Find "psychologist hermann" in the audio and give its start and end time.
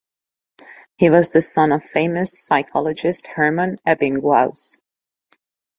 2.43-3.77